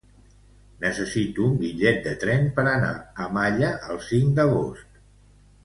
[0.85, 5.01] Necessito un bitllet de tren per anar a Malla el cinc d'agost.